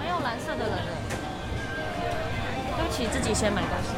[0.00, 0.92] 没有蓝色的人了。
[2.76, 3.90] 对不起，自己先买东西。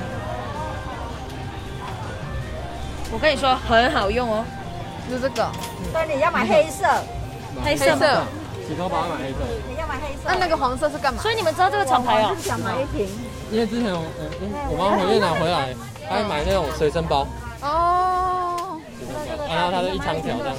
[3.12, 4.44] 我跟你说，很好用哦，
[5.10, 5.50] 就这个，
[5.92, 6.86] 对，你要买黑色，
[7.64, 7.98] 黑色吗。
[8.00, 8.22] 黑色。
[8.66, 10.22] 洗头发买黑色，你要买黑色。
[10.24, 11.20] 那那个黄色是干嘛？
[11.20, 12.34] 所以你们知道这个厂牌哦我？
[12.34, 13.06] 是想买一瓶，
[13.52, 15.74] 因为之前我我我妈从越南回来，
[16.08, 17.26] 她会买那种随身包，
[17.60, 18.80] 哦，
[19.48, 20.56] 然后它就一长条这样。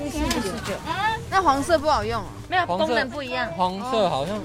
[0.00, 0.74] 一四九，
[1.30, 2.26] 那黄色不好用哦。
[2.48, 3.50] 没有，功能不一样。
[3.54, 4.36] 黄色好像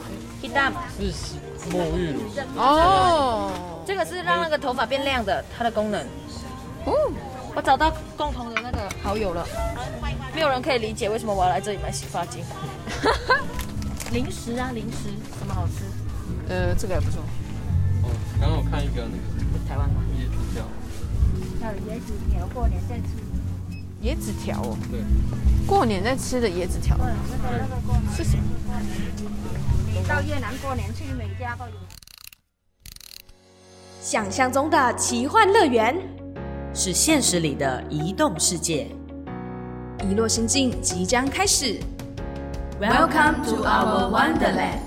[0.97, 1.39] 是洗
[1.69, 2.21] 沐浴乳，
[2.55, 3.51] 哦，
[3.85, 6.01] 这个是让那个头发变亮的，它的功能。
[6.85, 6.93] 哦，
[7.55, 9.45] 我找到共同的那个好友了，
[10.33, 12.43] 没有人可以理解为什么我要来这里买洗发精。
[14.11, 15.83] 零食啊，零食什么好吃？
[16.47, 17.21] 呃，这个也不错。
[18.03, 19.17] 哦，刚刚我看一个那
[19.51, 20.01] 个台湾吗？
[20.15, 20.63] 椰子条，
[21.61, 23.26] 还有椰子条，过年再吃。
[24.03, 24.99] 椰子条哦，对，
[25.65, 26.95] 过年在吃的椰子条
[28.15, 28.43] 是什么？
[29.91, 31.71] 你到越南过年去，每家都有。
[33.99, 35.95] 想象中的奇幻乐园，
[36.73, 38.87] 是现实里的移动世界。
[40.07, 41.79] 遗落心境即将开始。
[42.79, 44.86] Welcome to our Wonderland。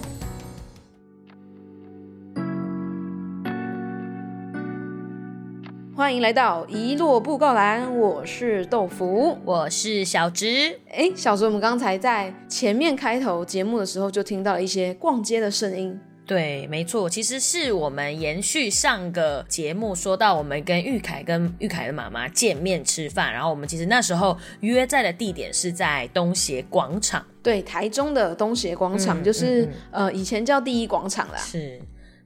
[6.00, 9.36] 欢迎来到遗落布告栏，我是豆腐。
[9.44, 16.00] 我是小植，哎，小植我们刚才在前面开头节目的时候就听到了一些逛街的声音。
[16.24, 31.36] 对，没错，其实是我们延续上个节目说到，我们跟玉凯跟玉凯的妈妈见面吃饭，然后我们其实那时候约在的地点是在东协广场，对，台中的东协广场、嗯就是、嗯呃以前叫第一广场啦。
[31.36, 31.78] 是。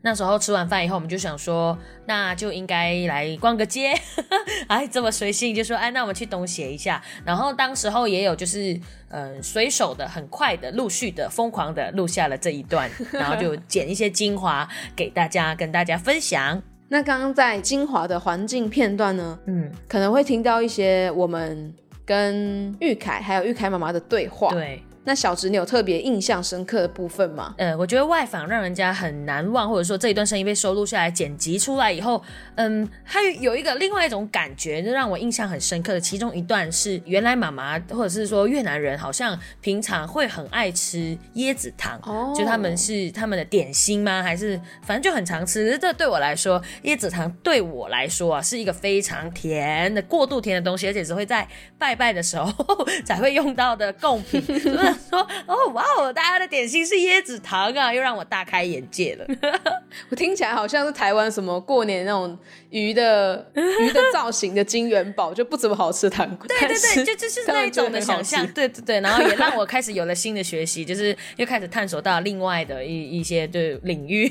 [0.06, 3.94] 那时候吃完饭以后，我们就想说，那就应该来逛个街，
[4.68, 7.02] 哎，这么随性，就说，哎，那我们去东协一下。
[7.24, 16.62] 然后当时候也有就是，呃，随手的、很快的、陆续的、疯狂的录下了这一段，然后就剪一些精华给大家跟大家分享。
[16.88, 27.54] 那刚刚在精华的环境片段呢，嗯，可能会听到一些我们跟玉凯还有玉凯妈妈的对话。，对，那小侄女有特别印象深刻的部分吗？
[27.58, 32.22] 呃，我觉得外访让人家很难忘，或者说这一段声音被收录下来、剪辑出来以后，
[32.54, 36.00] 嗯，它有一个另外一种感觉，就让我印象很深刻的。
[36.00, 44.22] 其中一段是原来妈妈或者是说越南人好像平常会很爱吃椰子糖，哦就他们是他们的点心吗？
[44.22, 45.76] 还是反正就很常吃？
[45.78, 51.46] 这对我来说，椰子糖对我来说啊是一个非常甜的、过度甜的东西，而且只会在
[51.78, 52.50] 拜拜的时候
[53.04, 54.42] 才会用到的贡品。
[55.10, 59.26] 说，哦哇哦，大家的点心是椰子糖啊，又让我大开眼界了。
[60.10, 62.36] 我听起来好像是台湾什么过年那种
[62.70, 66.46] 鱼的 鱼的造型的金元宝，就不怎么好吃糖果。
[66.46, 74.28] 对对对，就就是那一种的想象，对对对，然后也让我开始有了新的学习，就是又开始探索到另外的一一些对领域，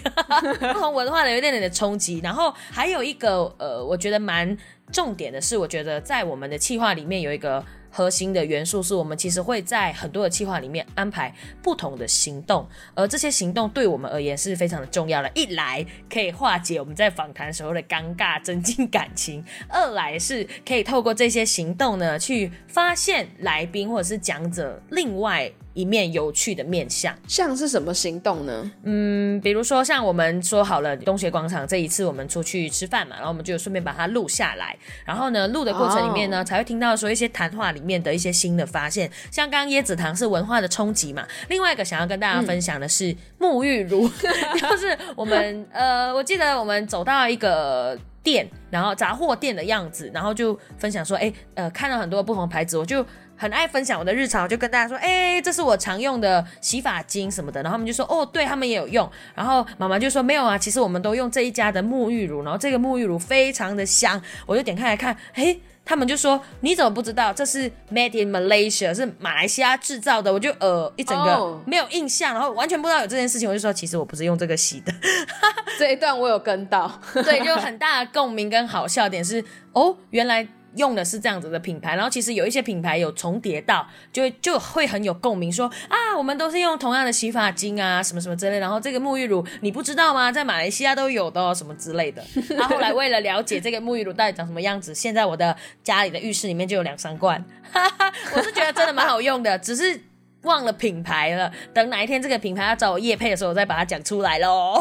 [0.60, 2.20] 不同文化的有一点点的冲击。
[2.24, 4.58] 然后还有一个呃，我觉得蛮
[4.92, 7.64] 重点的是，我觉得在我们的企划里面有一个。
[7.96, 15.30] 核心的元素是我们其实会在很多的计划里面安排不同的行动，而这些行动对我们而言是非常的重要的。
[15.36, 27.16] 一来可以化解我们在访谈时候的尴尬，增进感情；二来是可以透过这些行动呢，去发现来宾或者是讲者另外一面有趣的面相。
[27.28, 28.72] 像是什么行动呢？
[28.84, 44.08] 嗯，比如说像我们说好了东协广场这一次我们出去吃饭嘛，然后我们就顺便把它录下来，然后呢录的过程里面呢哦才会听到说一些谈话里面的一些新的发现，像刚刚椰子糖是文化的冲击嘛，另外一个想要跟大家分享的是沐浴乳，
[44.60, 47.98] 就是我们呃我记得我们走到一个。
[48.24, 65.58] 店，然后杂货店的样子，然后就分享说，哎，呃，看到很多不同牌子，我就很爱分享我的日常，我就跟大家说，哎，这是我常用的洗发精什么的，然后他们就说，哦，对他们也有用，然后妈妈就说，没有啊，其实我们都用这一家的沐浴乳，然后这个沐浴乳非常的香，我就点开来看，哎。
[65.86, 73.50] 他们就说：“你怎么不知道这是 Made in Malaysia，是马来西亚制造的？”我就呃一整个哦没有印象，然后完全不知道有这件事情。
[73.50, 74.94] 我就说：“其实我不是用这个洗的。
[75.78, 76.90] ”这一段我有跟到，
[77.26, 79.44] 对，就很大的共鸣跟好笑点是，
[79.74, 90.32] 哦，原来用的是这样子的品牌，然后其实有一些品牌有重叠到，就就会很有共鸣，说啊，我们都是用同样的洗发精啊，什么什么之类，然后这个沐浴乳你不知道吗？
[90.32, 92.24] 在马来西亚都有的、哦，什么之类的。
[92.50, 100.02] 然 后后来为了了解这个沐浴乳到底长什么样子，现在我的家里的浴室里面就有两三罐，哈哈，我是觉得真的蛮好用的，只是。
[100.44, 104.74] 忘了品牌了，等哪一天这个品牌要找我叶配的时候，我再把它讲出来喽。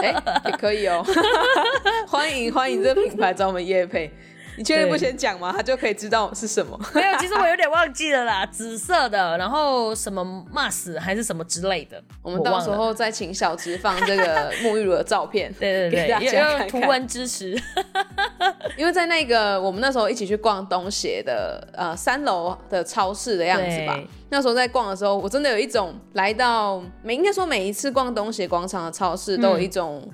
[0.00, 0.14] 哎、
[0.46, 1.04] 也可以哦，
[2.08, 4.10] 欢迎欢迎这个品牌找我们叶配。
[4.60, 5.52] 你确定不先讲吗？
[5.56, 6.78] 他就可以知道是什么。
[6.94, 10.22] 没有，其实我有点忘记了啦，紫色的，然后什么
[10.54, 12.60] mask 还是什么之类的， 我们到。
[12.60, 16.58] 时候再请小植放这个沐浴乳的照片， 对对给大对，家看看。
[16.58, 17.58] 有有图文支持，
[18.76, 23.98] 因为在那个我们那时候一起去逛东协的呃三楼的超市的样子吧。
[24.28, 30.06] 那时候在逛的时候，我真的有一种来到每应该说每一次逛东协广场的超市，都有一种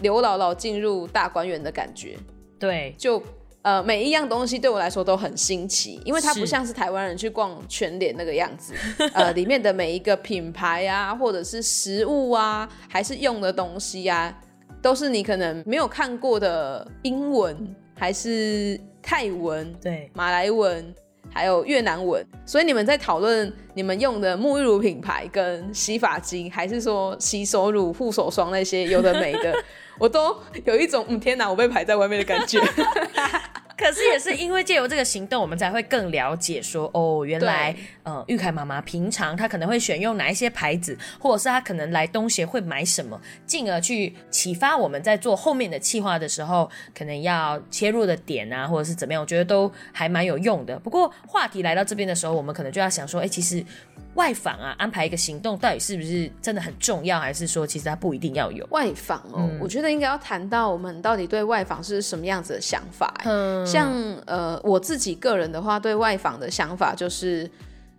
[0.00, 2.16] 刘姥姥进入大观园的感觉。
[2.58, 3.22] 对就
[3.62, 8.74] 呃每一样东西对我来说都很新奇，因为它不像是台湾人去逛全联那个样子，
[9.14, 14.32] 呃，里面的每一个品牌啊，或者是食物啊，还是用的东西啊，
[14.82, 20.94] 都是你可能没有看过的英文，还是泰文、对马来文。
[21.34, 29.54] 还有越南文，所以你们在讨论你们用的沐浴乳品牌跟洗发精，还是说洗手乳、护手霜那些有的没的，
[29.98, 30.36] 我都
[30.66, 32.60] 有一种嗯天哪，我被排在外面的感觉。
[33.82, 37.74] 可是也是因为借由这个行动，我们才会更了解说，哦，原来
[38.04, 50.78] 呃，玉凯妈妈平常她可能会选用哪一些牌子，或者是她可能来东协会买什么，进而去启发我们在做后面的企划的时候，可能要切入的点啊，或者是怎么样，我觉得都还蛮有用的。
[50.78, 53.64] 不过话题来到这边的时候，我们可能就要想说，哎，其实
[54.14, 58.66] 外访啊，安排一个行动，到底是不是真的很重要，还是说其实它不一定要有？
[58.70, 63.30] 外访哦，嗯我觉得应该要谈到我们到底对外访是什么样子的想法欸。
[63.30, 63.92] 嗯，像
[64.26, 67.50] 呃我自己个人的话，对外访的想法就是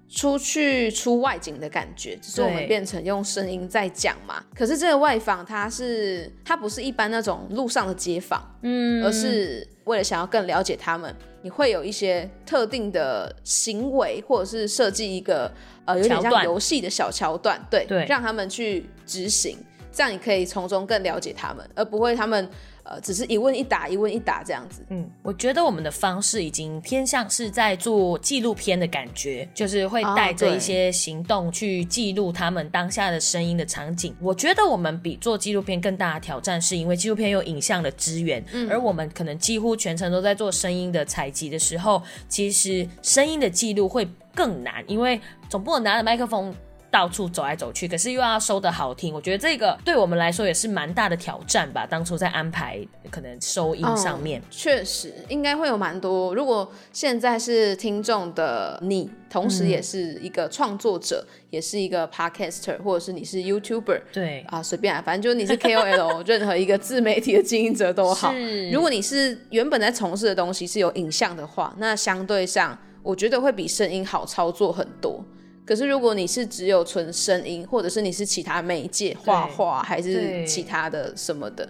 [0.08, 4.44] 出去出外景的感觉，只是我们对变成用声音在讲嘛。
[4.54, 15.52] 可是这个外访它是它不是一般那种路上的街访，嗯而是为了想要更了解他们，你会有一些特定的行为，或者是设计一个
[15.86, 19.58] 呃有点像游戏的小桥段，对，对让他们去执行，
[19.92, 22.50] 这样你可以从中更了解他们，而不会他们
[22.84, 24.86] 呃只是一问一答，一问一答这样子。
[24.90, 34.16] 嗯，我觉得我们的方式已经偏向是在做纪录片的感觉，就是会带着一些行动去记录他们当下的声音的场景。
[34.20, 45.20] 我觉得我们比做纪录片更大的挑战，是因为纪录片有影像的资源，而我们可能几乎全程都在做声音的采集的时候，其实声音的记录会更难，因为
[45.50, 46.54] 总不能拿着麦克风。
[46.94, 51.88] 到处走来走去，可是又要收的好听，我觉得这个对我们来说也是蛮大的挑战吧。
[51.90, 52.80] 当初在安排
[53.10, 56.36] 可能收音上面，嗯确实应该会有蛮多。
[56.36, 68.32] 如果现在是听众的你，同时也是一个创作者，也是一个 podcaster，或者是你是 YouTuber，对，啊，随便啊，反正就是你是 KOL，任何一个自媒体的经营者都好。
[68.72, 75.26] 如果你是原本在从事的东西是有影像的话，那相对上我觉得会比声音好操作很多。
[75.66, 81.68] 可是如果你是只有纯声音，或者是你是其他媒介，画画还是其他的什么的，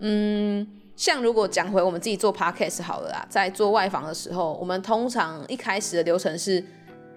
[0.00, 0.66] 嗯，
[0.96, 6.62] 像如果讲回我们自己做 podcast 好了啦，在做外访的时候，我们通常一开始的流程是，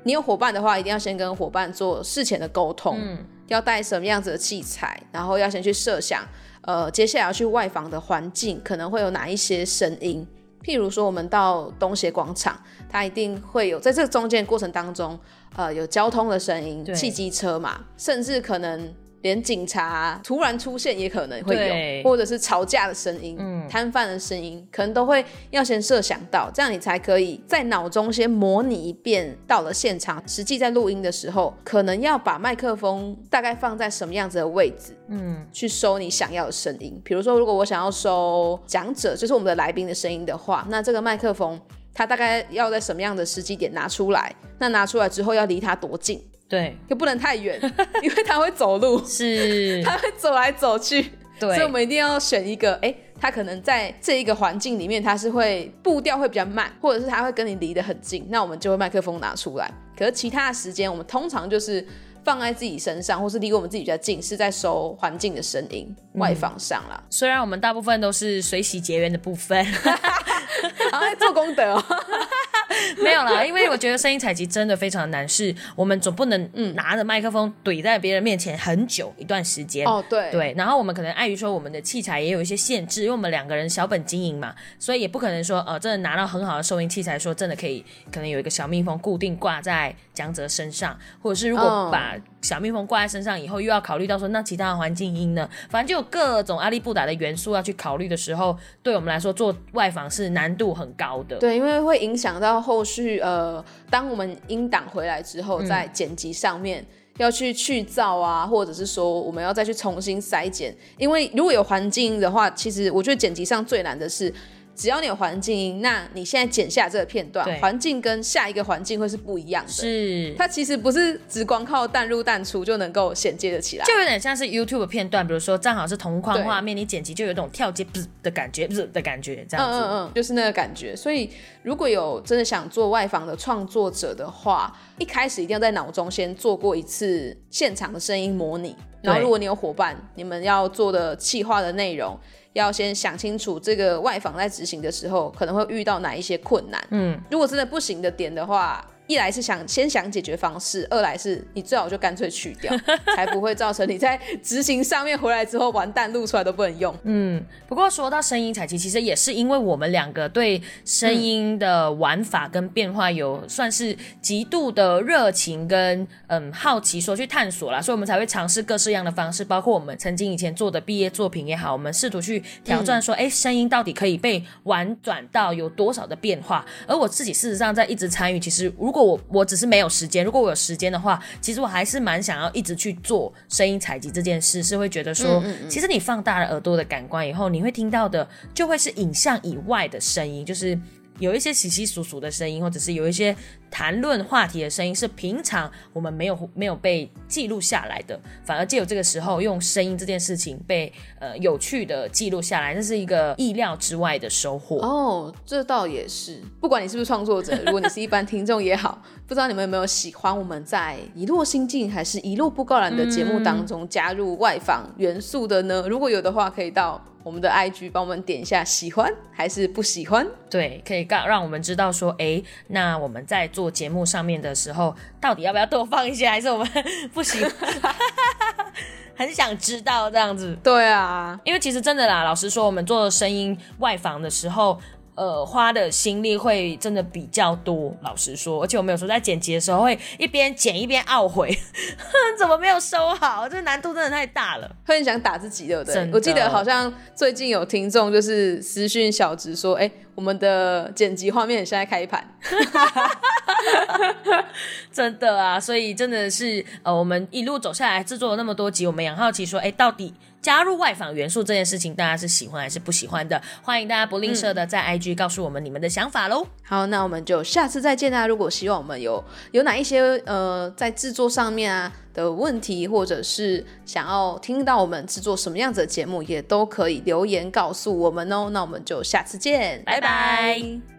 [0.03, 2.99] 你有伙伴的话，一定要先跟伙伴做事前的沟通，
[3.47, 6.23] 要带什么样子的器材，然后要先去设想，
[6.61, 10.27] 呃，接下来要去外访的环境可能会有哪一些声音。
[10.61, 15.17] 譬如说，我们到东协广场，它一定会有在这个中间过程当中，
[15.55, 23.37] 呃，有交通的声音，汽机车嘛，甚至可能连警察突然出现也可能会有，或者是吵架的声音、
[23.69, 36.97] 摊贩的声音，可能都会要先设想到，这样你才可以在脑中先模拟一遍，到了现场实际在录音的时候，可能要把麦克风大概放在什么样子的位置，嗯，去收你想要的声音。
[37.03, 41.59] 比如说，如果我想要收讲者，就是我们的来宾的声音的话，那这个麦克风
[41.99, 44.33] 它大概要在什么样的时机点拿出来？
[44.57, 46.17] 那拿出来之后要离他多近？
[46.47, 47.59] 对，又不能太远，
[48.01, 51.11] 因为他会走路，是， 他会走来走去。
[51.37, 59.69] 对，所以我们一定要选一个，哎、他可能在这一个环境里面，他是会步调会比较慢，或者是他会跟你离得很近，那我们就会麦克风拿出来。
[59.97, 61.85] 可是其他的时间，我们通常就是
[62.29, 67.03] 放在自己身上，或是离我们自己比较近，是在收环境的声音、外放上啦。
[67.09, 71.83] 虽然我们大部分都是随喜结缘的部分，然后在做功德哦。
[73.01, 79.87] 没有啦，因为我觉得声音采集真的非常难，是我们总不能拿着麦克风怼在别人面前很久一段时间。
[79.87, 101.37] 哦，对对，然后我们可能碍于说我们的器材也有一些限制，因为我们两个人小本经营嘛，所以也不可能说呃真的拿到很好的收音器材，说真的可以可能有一个小蜜蜂固定挂在江泽身上，或者是如果嗯把小蜜蜂挂在身上以后，又要考虑到说那其他的环境音呢，反正就有各种阿利布达的元素要去考虑的时候，对我们来说做外访是难度很高的。
[101.37, 106.85] 对，因为会影响到后续呃，当我们音档回来之后，在剪辑上面。
[107.17, 114.33] 要去去噪啊，或者是说我们要再去重新筛剪，因为如果有环境音的话，其实我觉得剪辑上最难的是
[114.79, 119.69] 只要你有环境音，那你现在剪下这个片段对，环境跟下一个环境会是不一样的。
[119.69, 123.83] 是，它其实不是只光靠淡入淡出就能够衔接的起来。
[123.83, 129.77] 就有点像是 YouTube 片段，比如说正好是同框对画面，你剪辑就有一种跳接不的感觉，不的感觉，这样子。
[129.77, 130.95] 嗯嗯嗯，就是那个感觉。
[130.95, 131.29] 所以
[131.61, 138.73] 如果有真的想做外访的创作者的话，一开始一定要在脑中先做过一次现场的声音模拟。
[139.01, 142.19] 然后，如果你有伙伴，你们要做的企划的内容，
[142.53, 146.83] 要先想清楚这个外访在执行的时候可能会遇到哪一些困难。
[146.91, 152.71] 嗯，如果真的不行的点的话，一来是想先想解决方式，二来是你最好就干脆去掉，
[153.15, 156.95] 才不会造成你在执行上面回来之后完蛋，录出来都不能用。
[157.05, 176.63] 嗯，不过说到声音采集，其实也是因为我们两个对声音的玩法跟变化有算是极度的热情跟嗯好奇，说去探索啦，所以我们才会尝试各式样的方式，包括我们曾经以前做的毕业作品也好，我们试图去挑战说，哎、声音到底可以被玩转到有多少的变化？
[176.85, 190.77] 而我自己事实上在一直参与，其实如果我我只是没有时间，如果我有时间的话，其实我还是蛮想要一直去做声音采集这件事，是会觉得说，其实你放大了耳朵的感官以后，你会听到的就会是影像以外的声音，就是。
[191.19, 193.35] 有一些稀稀疏疏的声音，或者是有一些
[193.69, 204.77] 谈论话题的声音，是平常我们没有没有被记录下来的，反而借由这个时候用声音这件事情被呃有趣的记录下来，这是一个意料之外的收获。
[204.77, 206.41] 哦，这倒也是。
[206.59, 215.85] 不管你是不是创作者，如果你是一般听众也好，不知道你们有没有喜欢我们在一落心境还是一路不告然的节目当中加入外访元素的呢？
[215.87, 220.25] 如果有的话，可以到我们的 IG 帮我们点一下喜欢还是不喜欢。
[220.49, 226.67] 对，可以告让我们知道说，哎，那我们在做节目上面的时候，到底要不要多放一些，还是我们
[227.13, 227.47] 不行？
[229.15, 234.79] 很想知道这样子，对啊，因为其实真的啦，老实说，我们做声音外访的时候。
[235.19, 241.53] 呃，花的心力会真的比较多，老实说，而且我们有时候在剪辑的时候会一边剪一边懊悔，
[242.39, 243.49] 怎么没有收好？
[243.49, 244.75] 这难度真的太大了。
[244.85, 252.25] 会很想打自己，对不对我记得好像最近有听众就是私讯小直说，哎、我们的剪辑画面现在开盘，
[254.93, 263.41] 真的啊，所以真的是呃，我们一路走下来制作了那么多集，我们也很好奇说，哎，到底加入外访元素这件事情，大家是喜欢还是不喜欢的？
[263.61, 266.45] 欢迎大家不吝啬的在 IG 告诉我们你们的想法喽。
[266.63, 268.25] 好，那我们就下次再见啦。
[268.25, 278.49] 如果希望我们有有哪一些呃在制作上面啊的问题，或者是想要听到我们制作什么样子的节目，也都可以留言告诉我们哦。
[278.51, 280.98] 那我们就下次见，拜拜